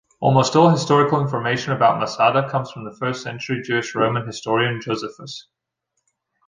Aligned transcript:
Almost 0.19 0.55
all 0.55 0.71
historical 0.71 1.21
information 1.21 1.73
about 1.73 1.99
Masada 1.99 2.49
comes 2.49 2.71
from 2.71 2.85
the 2.85 2.97
first-century 2.97 3.61
Jewish 3.61 3.93
Roman 3.93 4.25
historian 4.25 4.81
Josephus. 4.81 5.47